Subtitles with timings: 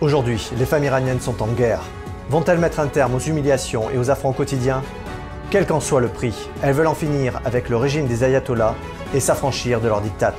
[0.00, 1.80] Aujourd'hui, les femmes iraniennes sont en guerre.
[2.28, 4.82] Vont-elles mettre un terme aux humiliations et aux affronts quotidiens?
[5.50, 8.74] Quel qu'en soit le prix, elles veulent en finir avec le régime des ayatollahs
[9.14, 10.34] et s'affranchir de leur diktat.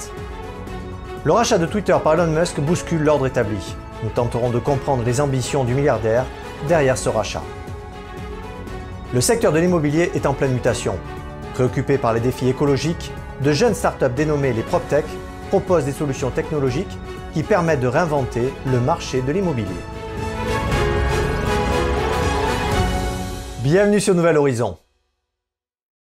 [1.23, 3.77] Le rachat de Twitter par Elon Musk bouscule l'ordre établi.
[4.03, 6.25] Nous tenterons de comprendre les ambitions du milliardaire
[6.67, 7.41] derrière ce rachat.
[9.13, 10.95] Le secteur de l'immobilier est en pleine mutation.
[11.53, 15.05] Préoccupés par les défis écologiques, de jeunes startups dénommées les PropTech
[15.59, 16.97] proposent des solutions technologiques
[17.33, 19.69] qui permettent de réinventer le marché de l'immobilier.
[23.63, 24.77] Bienvenue sur Nouvel Horizon.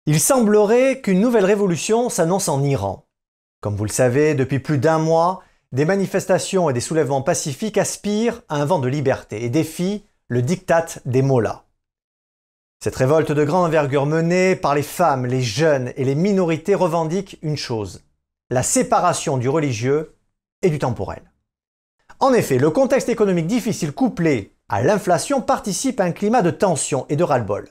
[0.07, 3.07] Il semblerait qu'une nouvelle révolution s'annonce en Iran.
[3.61, 8.43] Comme vous le savez, depuis plus d'un mois, des manifestations et des soulèvements pacifiques aspirent
[8.49, 11.63] à un vent de liberté et défient le diktat des mollahs.
[12.83, 17.39] Cette révolte de grande envergure menée par les femmes, les jeunes et les minorités revendique
[17.43, 18.03] une chose,
[18.51, 20.17] la séparation du religieux
[20.63, 21.23] et du temporel.
[22.21, 27.07] En effet, le contexte économique difficile couplé à l'inflation participe à un climat de tension
[27.09, 27.69] et de ras-le-bol.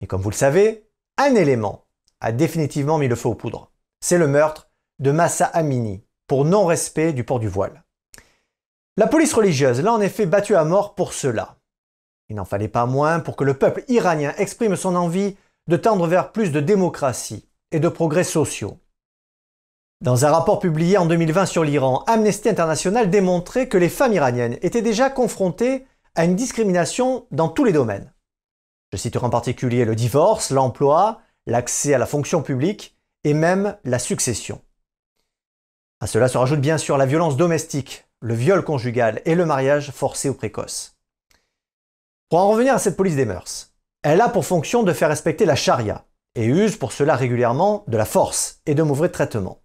[0.00, 1.86] Et comme vous le savez, un élément
[2.20, 3.70] a définitivement mis le feu aux poudres.
[4.00, 7.84] C'est le meurtre de Massa Amini pour non-respect du port du voile.
[8.96, 11.56] La police religieuse l'a en effet battu à mort pour cela.
[12.28, 15.36] Il n'en fallait pas moins pour que le peuple iranien exprime son envie
[15.68, 18.78] de tendre vers plus de démocratie et de progrès sociaux.
[20.02, 24.58] Dans un rapport publié en 2020 sur l'Iran, Amnesty International démontrait que les femmes iraniennes
[24.60, 28.12] étaient déjà confrontées à une discrimination dans tous les domaines.
[28.92, 33.98] Je citerai en particulier le divorce, l'emploi, l'accès à la fonction publique et même la
[33.98, 34.60] succession.
[36.00, 39.92] À cela se rajoute bien sûr la violence domestique, le viol conjugal et le mariage
[39.92, 40.94] forcé ou précoce.
[42.28, 45.46] Pour en revenir à cette police des mœurs, elle a pour fonction de faire respecter
[45.46, 49.62] la charia et use pour cela régulièrement de la force et de mauvais traitements.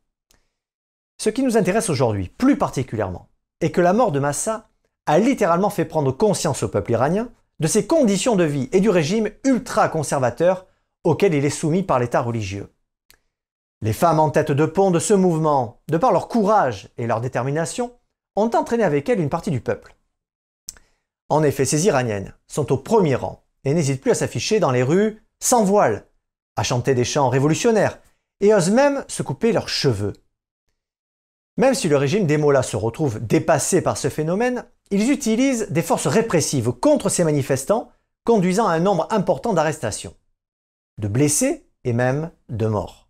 [1.22, 4.70] Ce qui nous intéresse aujourd'hui, plus particulièrement, est que la mort de Massa
[5.06, 8.90] a littéralement fait prendre conscience au peuple iranien de ses conditions de vie et du
[8.90, 10.66] régime ultra-conservateur
[11.04, 12.74] auquel il est soumis par l'État religieux.
[13.84, 17.22] Les femmes en tête de pont de ce mouvement, de par leur courage et leur
[17.22, 17.94] détermination,
[18.36, 19.96] ont entraîné avec elles une partie du peuple.
[21.30, 24.82] En effet, ces Iraniennes sont au premier rang et n'hésitent plus à s'afficher dans les
[24.82, 26.08] rues sans voile,
[26.56, 28.00] à chanter des chants révolutionnaires
[28.40, 30.14] et osent même se couper leurs cheveux.
[31.58, 35.82] Même si le régime des Mollahs se retrouve dépassé par ce phénomène, ils utilisent des
[35.82, 37.92] forces répressives contre ces manifestants,
[38.24, 40.16] conduisant à un nombre important d'arrestations,
[40.98, 43.10] de blessés et même de morts.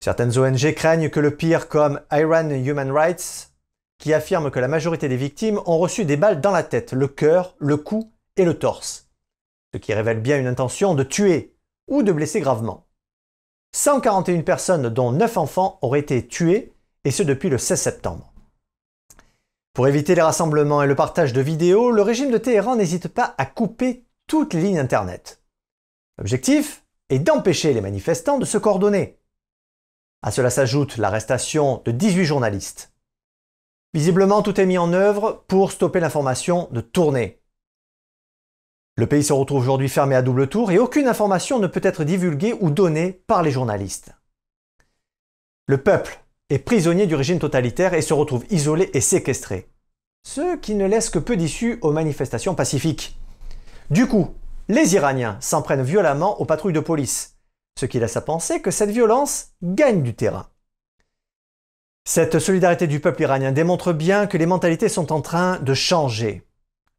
[0.00, 3.52] Certaines ONG craignent que le pire comme Iran Human Rights,
[3.98, 7.08] qui affirme que la majorité des victimes ont reçu des balles dans la tête, le
[7.08, 9.10] cœur, le cou et le torse,
[9.72, 11.56] ce qui révèle bien une intention de tuer
[11.88, 12.86] ou de blesser gravement.
[13.74, 16.74] 141 personnes, dont 9 enfants, auraient été tuées
[17.08, 18.34] et ce depuis le 16 septembre.
[19.72, 23.34] Pour éviter les rassemblements et le partage de vidéos, le régime de Téhéran n'hésite pas
[23.38, 25.42] à couper toutes les lignes Internet.
[26.18, 29.18] L'objectif est d'empêcher les manifestants de se coordonner.
[30.20, 32.92] À cela s'ajoute l'arrestation de 18 journalistes.
[33.94, 37.40] Visiblement, tout est mis en œuvre pour stopper l'information de tourner.
[38.96, 42.04] Le pays se retrouve aujourd'hui fermé à double tour et aucune information ne peut être
[42.04, 44.10] divulguée ou donnée par les journalistes.
[45.68, 49.68] Le peuple est prisonnier du régime totalitaire et se retrouve isolé et séquestré.
[50.26, 53.18] Ce qui ne laisse que peu d'issue aux manifestations pacifiques.
[53.90, 54.34] Du coup,
[54.68, 57.36] les Iraniens s'en prennent violemment aux patrouilles de police,
[57.78, 60.48] ce qui laisse à penser que cette violence gagne du terrain.
[62.04, 66.42] Cette solidarité du peuple iranien démontre bien que les mentalités sont en train de changer.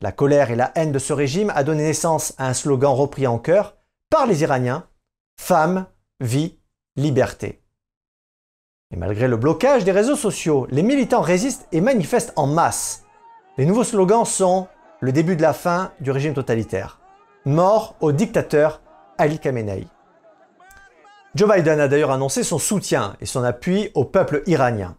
[0.01, 3.27] La colère et la haine de ce régime a donné naissance à un slogan repris
[3.27, 3.75] en chœur
[4.09, 4.87] par les Iraniens
[5.39, 5.87] Femme,
[6.19, 6.59] vie,
[6.95, 7.61] liberté.
[8.91, 13.03] Et malgré le blocage des réseaux sociaux, les militants résistent et manifestent en masse.
[13.57, 14.67] Les nouveaux slogans sont
[14.99, 16.99] le début de la fin du régime totalitaire.
[17.45, 18.81] Mort au dictateur
[19.19, 19.85] Ali Khamenei.
[21.35, 24.97] Joe Biden a d'ailleurs annoncé son soutien et son appui au peuple iranien.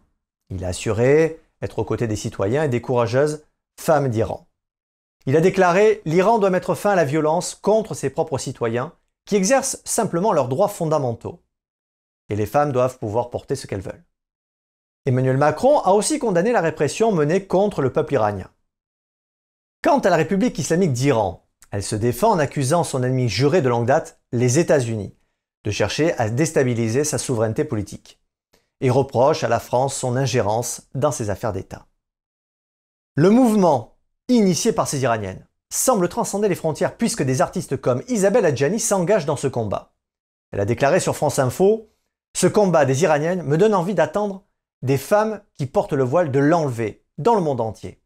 [0.51, 3.45] Il a assuré être aux côtés des citoyens et des courageuses
[3.81, 4.47] femmes d'Iran.
[5.27, 8.93] Il a déclaré L'Iran doit mettre fin à la violence contre ses propres citoyens
[9.27, 11.41] qui exercent simplement leurs droits fondamentaux
[12.31, 14.05] et les femmes doivent pouvoir porter ce qu'elles veulent.
[15.05, 18.49] Emmanuel Macron a aussi condamné la répression menée contre le peuple iranien.
[19.83, 23.69] Quant à la République islamique d'Iran, elle se défend en accusant son ennemi juré de
[23.69, 25.15] longue date, les États-Unis,
[25.65, 28.21] de chercher à déstabiliser sa souveraineté politique,
[28.81, 31.87] et reproche à la France son ingérence dans ses affaires d'État.
[33.17, 33.97] Le mouvement,
[34.29, 39.27] initié par ces Iraniennes, semble transcender les frontières puisque des artistes comme Isabelle Adjani s'engagent
[39.27, 39.95] dans ce combat.
[40.53, 41.91] Elle a déclaré sur France Info
[42.35, 44.45] ce combat des Iraniennes me donne envie d'attendre
[44.83, 48.01] des femmes qui portent le voile de l'enlever dans le monde entier.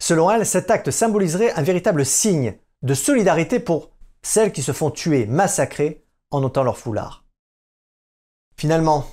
[0.00, 3.90] Selon elle, cet acte symboliserait un véritable signe de solidarité pour
[4.22, 7.24] celles qui se font tuer, massacrer en ôtant leur foulard.
[8.56, 9.06] Finalement,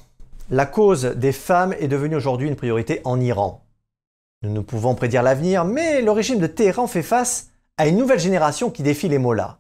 [0.50, 3.66] la cause des femmes est devenue aujourd'hui une priorité en Iran.
[4.42, 8.20] Nous ne pouvons prédire l'avenir, mais le régime de Téhéran fait face à une nouvelle
[8.20, 9.60] génération qui défie les mollahs.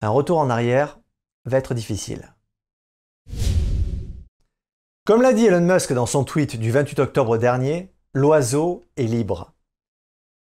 [0.00, 0.98] Un retour en arrière
[1.44, 2.34] va être difficile.
[5.04, 9.52] Comme l'a dit Elon Musk dans son tweet du 28 octobre dernier, l'oiseau est libre.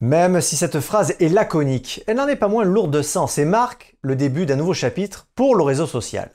[0.01, 3.45] Même si cette phrase est laconique, elle n'en est pas moins lourde de sens et
[3.45, 6.29] marque le début d'un nouveau chapitre pour le réseau social.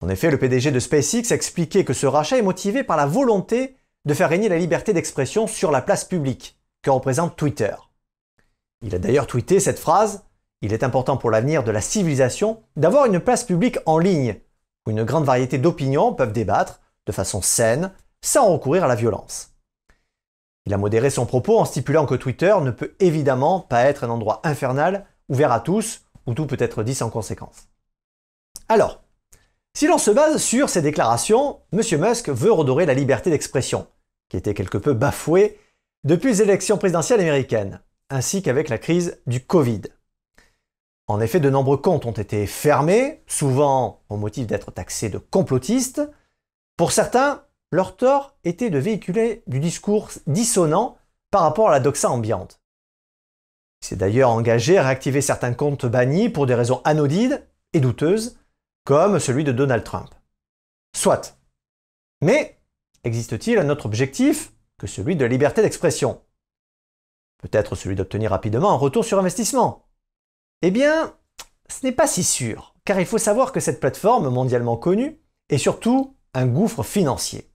[0.00, 3.76] En effet, le PDG de SpaceX expliquait que ce rachat est motivé par la volonté
[4.06, 7.74] de faire régner la liberté d'expression sur la place publique que représente Twitter.
[8.80, 10.24] Il a d'ailleurs tweeté cette phrase
[10.62, 14.36] Il est important pour l'avenir de la civilisation d'avoir une place publique en ligne
[14.86, 17.92] où une grande variété d'opinions peuvent débattre de façon saine
[18.24, 19.52] sans recourir à la violence.
[20.64, 24.10] Il a modéré son propos en stipulant que Twitter ne peut évidemment pas être un
[24.10, 27.68] endroit infernal, ouvert à tous, où tout peut être dit sans conséquence.
[28.68, 29.02] Alors,
[29.74, 31.80] si l'on se base sur ces déclarations, M.
[31.98, 33.88] Musk veut redorer la liberté d'expression,
[34.28, 35.58] qui était quelque peu bafouée
[36.04, 39.82] depuis les élections présidentielles américaines, ainsi qu'avec la crise du Covid.
[41.08, 46.02] En effet, de nombreux comptes ont été fermés, souvent au motif d'être taxés de complotistes.
[46.82, 50.98] Pour certains, leur tort était de véhiculer du discours dissonant
[51.30, 52.60] par rapport à la doxa ambiante.
[53.80, 57.40] Il s'est d'ailleurs engagé à réactiver certains comptes bannis pour des raisons anodines
[57.72, 58.36] et douteuses,
[58.82, 60.12] comme celui de Donald Trump.
[60.92, 61.38] Soit.
[62.20, 62.58] Mais
[63.04, 66.20] existe-t-il un autre objectif que celui de la liberté d'expression?
[67.38, 69.86] Peut-être celui d'obtenir rapidement un retour sur investissement?
[70.62, 71.16] Eh bien,
[71.68, 75.58] ce n'est pas si sûr, car il faut savoir que cette plateforme mondialement connue est
[75.58, 77.48] surtout un gouffre financier.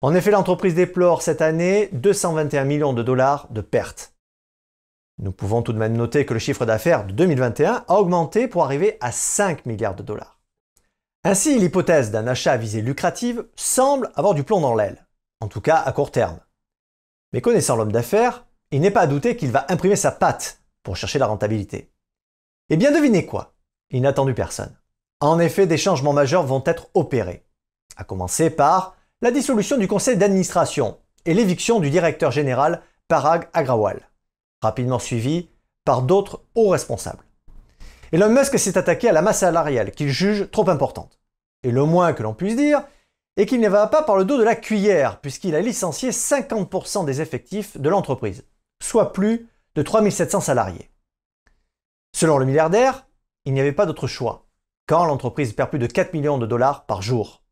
[0.00, 4.14] En effet, l'entreprise déplore cette année 221 millions de dollars de pertes.
[5.18, 8.64] Nous pouvons tout de même noter que le chiffre d'affaires de 2021 a augmenté pour
[8.64, 10.40] arriver à 5 milliards de dollars.
[11.24, 15.06] Ainsi, l'hypothèse d'un achat à visée lucrative semble avoir du plomb dans l'aile,
[15.40, 16.38] en tout cas à court terme.
[17.32, 20.96] Mais connaissant l'homme d'affaires, il n'est pas à douter qu'il va imprimer sa patte pour
[20.96, 21.90] chercher la rentabilité.
[22.68, 23.54] Et bien devinez quoi?
[23.90, 24.76] Il n'a attendu personne.
[25.20, 27.45] En effet, des changements majeurs vont être opérés,
[27.96, 34.08] à commencer par la dissolution du conseil d'administration et l'éviction du directeur général Parag Agrawal,
[34.62, 35.48] rapidement suivi
[35.84, 37.24] par d'autres hauts responsables.
[38.12, 41.18] Elon Musk s'est attaqué à la masse salariale qu'il juge trop importante.
[41.62, 42.82] Et le moins que l'on puisse dire
[43.36, 47.04] est qu'il ne va pas par le dos de la cuillère, puisqu'il a licencié 50%
[47.04, 48.44] des effectifs de l'entreprise,
[48.82, 50.90] soit plus de 3700 salariés.
[52.14, 53.06] Selon le milliardaire,
[53.44, 54.46] il n'y avait pas d'autre choix,
[54.86, 57.42] quand l'entreprise perd plus de 4 millions de dollars par jour.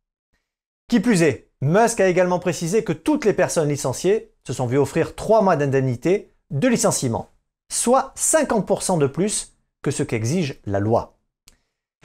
[0.89, 4.79] Qui plus est, Musk a également précisé que toutes les personnes licenciées se sont vues
[4.79, 7.31] offrir 3 mois d'indemnité de licenciement,
[7.73, 11.17] soit 50% de plus que ce qu'exige la loi.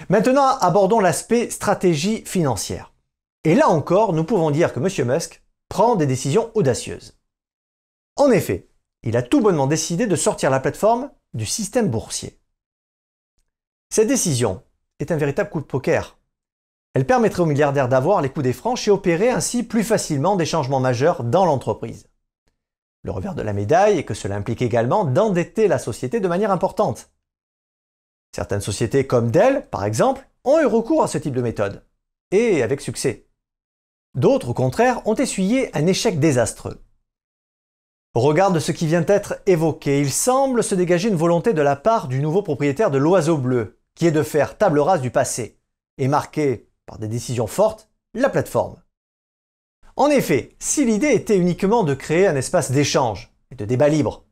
[0.07, 2.93] Maintenant, abordons l'aspect stratégie financière.
[3.43, 5.07] Et là encore, nous pouvons dire que M.
[5.07, 7.17] Musk prend des décisions audacieuses.
[8.15, 8.69] En effet,
[9.03, 12.39] il a tout bonnement décidé de sortir la plateforme du système boursier.
[13.89, 14.63] Cette décision
[14.99, 16.18] est un véritable coup de poker
[16.93, 20.45] elle permettrait aux milliardaires d'avoir les coups des franches et opérer ainsi plus facilement des
[20.45, 22.07] changements majeurs dans l'entreprise.
[23.03, 26.51] Le revers de la médaille est que cela implique également d'endetter la société de manière
[26.51, 27.11] importante.
[28.35, 31.85] Certaines sociétés comme Dell, par exemple, ont eu recours à ce type de méthode,
[32.31, 33.27] et avec succès.
[34.15, 36.83] D'autres, au contraire, ont essuyé un échec désastreux.
[38.15, 41.61] Au regard de ce qui vient d'être évoqué, il semble se dégager une volonté de
[41.61, 45.11] la part du nouveau propriétaire de l'Oiseau Bleu, qui est de faire table rase du
[45.11, 45.59] passé,
[45.97, 48.81] et marquer par des décisions fortes, la plateforme.
[49.95, 54.25] En effet, si l'idée était uniquement de créer un espace d'échange et de débat libre,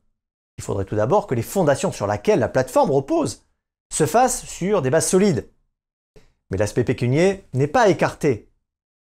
[0.56, 3.44] il faudrait tout d'abord que les fondations sur lesquelles la plateforme repose
[3.92, 5.48] se fassent sur des bases solides.
[6.50, 8.50] Mais l'aspect pécunier n'est pas écarté,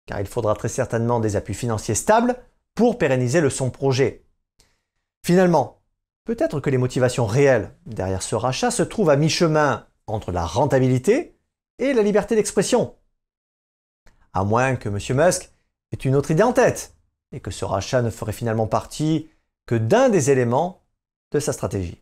[0.07, 2.35] car il faudra très certainement des appuis financiers stables
[2.73, 4.25] pour pérenniser le son projet.
[5.23, 5.83] Finalement,
[6.25, 11.37] peut-être que les motivations réelles derrière ce rachat se trouvent à mi-chemin entre la rentabilité
[11.77, 12.95] et la liberté d'expression
[14.33, 14.97] à moins que M.
[15.17, 15.51] Musk
[15.91, 16.95] ait une autre idée en tête,
[17.31, 19.29] et que ce rachat ne ferait finalement partie
[19.65, 20.81] que d'un des éléments
[21.31, 21.99] de sa stratégie.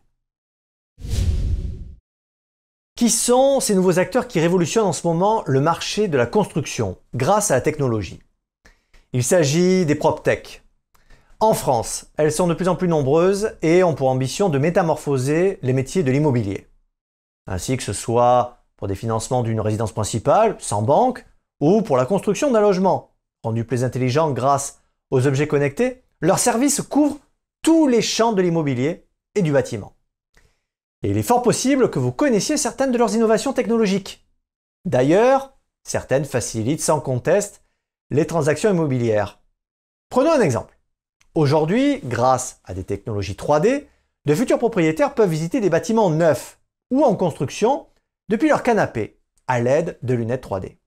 [2.96, 6.98] Qui sont ces nouveaux acteurs qui révolutionnent en ce moment le marché de la construction
[7.14, 8.20] grâce à la technologie?
[9.12, 10.62] Il s'agit des PropTech.
[11.40, 15.58] En France, elles sont de plus en plus nombreuses et ont pour ambition de métamorphoser
[15.62, 16.68] les métiers de l'immobilier.
[17.46, 21.26] Ainsi que ce soit pour des financements d'une résidence principale, sans banque,
[21.62, 23.14] ou pour la construction d'un logement.
[23.44, 27.20] Rendu plus intelligent grâce aux objets connectés, leurs services couvrent
[27.62, 29.94] tous les champs de l'immobilier et du bâtiment.
[31.04, 34.26] Et il est fort possible que vous connaissiez certaines de leurs innovations technologiques.
[34.84, 37.62] D'ailleurs, certaines facilitent sans conteste
[38.10, 39.40] les transactions immobilières.
[40.10, 40.76] Prenons un exemple.
[41.36, 43.86] Aujourd'hui, grâce à des technologies 3D,
[44.24, 47.86] de futurs propriétaires peuvent visiter des bâtiments neufs ou en construction
[48.28, 50.81] depuis leur canapé à l'aide de lunettes 3D.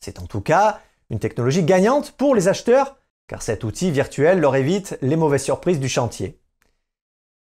[0.00, 4.56] C'est en tout cas une technologie gagnante pour les acheteurs car cet outil virtuel leur
[4.56, 6.38] évite les mauvaises surprises du chantier.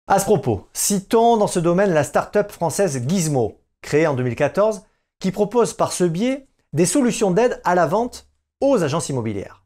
[0.07, 4.83] À ce propos, citons dans ce domaine la start-up française Gizmo, créée en 2014,
[5.19, 8.29] qui propose par ce biais des solutions d'aide à la vente
[8.61, 9.65] aux agences immobilières.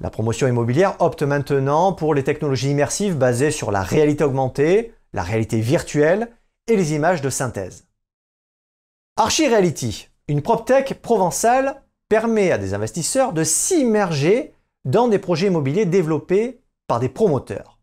[0.00, 5.22] La promotion immobilière opte maintenant pour les technologies immersives basées sur la réalité augmentée, la
[5.22, 6.30] réalité virtuelle
[6.66, 7.86] et les images de synthèse.
[9.16, 14.54] Archireality, une PropTech provençale, permet à des investisseurs de s'immerger
[14.84, 17.80] dans des projets immobiliers développés par des promoteurs.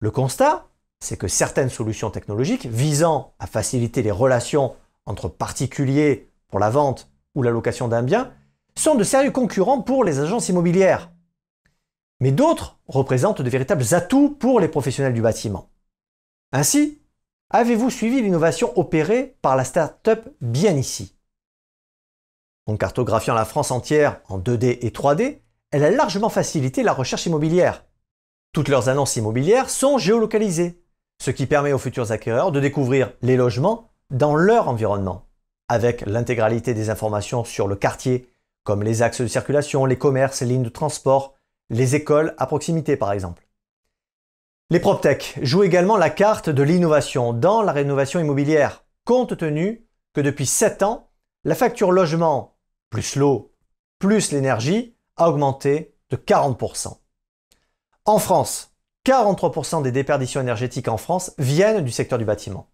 [0.00, 0.68] Le constat,
[1.00, 4.76] c'est que certaines solutions technologiques visant à faciliter les relations
[5.06, 8.32] entre particuliers pour la vente ou la location d'un bien
[8.76, 11.10] sont de sérieux concurrents pour les agences immobilières.
[12.20, 15.70] Mais d'autres représentent de véritables atouts pour les professionnels du bâtiment.
[16.52, 17.00] Ainsi,
[17.50, 21.17] avez-vous suivi l'innovation opérée par la start-up Bien ici
[22.68, 25.38] En cartographiant la France entière en 2D et 3D,
[25.70, 27.86] elle a largement facilité la recherche immobilière.
[28.52, 30.78] Toutes leurs annonces immobilières sont géolocalisées,
[31.18, 35.30] ce qui permet aux futurs acquéreurs de découvrir les logements dans leur environnement,
[35.70, 38.28] avec l'intégralité des informations sur le quartier,
[38.64, 41.36] comme les axes de circulation, les commerces, les lignes de transport,
[41.70, 43.48] les écoles à proximité par exemple.
[44.68, 50.20] Les PropTech jouent également la carte de l'innovation dans la rénovation immobilière, compte tenu que
[50.20, 51.08] depuis 7 ans,
[51.44, 52.57] la facture logement
[52.90, 53.52] plus l'eau
[53.98, 56.96] plus l'énergie a augmenté de 40%.
[58.04, 62.70] En France, 43% des déperditions énergétiques en France viennent du secteur du bâtiment,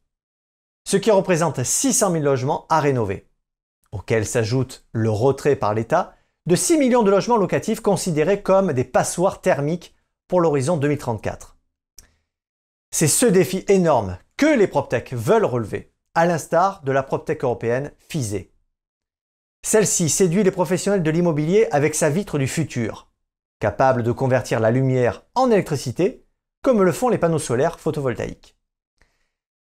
[0.87, 3.29] ce qui représente 600 000 logements à rénover,
[3.93, 6.15] auxquels s'ajoute le retrait par l'État
[6.47, 9.95] de 6 millions de logements locatifs considérés comme des passoires thermiques
[10.29, 11.57] pour l'horizon 2034.
[12.91, 17.93] C'est ce défi énorme que les PropTech veulent relever, à l'instar de la PropTech européenne
[18.09, 18.54] FISE.
[19.65, 23.11] Celle-ci séduit les professionnels de l'immobilier avec sa vitre du futur,
[23.61, 26.27] capable de convertir la lumière en électricité,
[26.61, 28.59] comme le font les panneaux solaires photovoltaïques.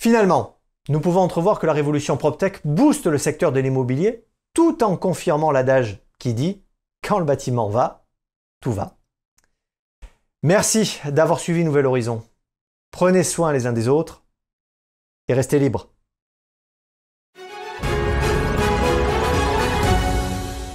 [0.00, 4.96] Finalement, nous pouvons entrevoir que la révolution PropTech booste le secteur de l'immobilier tout en
[4.96, 6.62] confirmant l'adage qui dit
[7.02, 8.06] quand le bâtiment va,
[8.60, 8.96] tout va.
[10.44, 12.22] Merci d'avoir suivi Nouvel Horizon.
[12.92, 14.22] Prenez soin les uns des autres
[15.26, 15.90] et restez libres.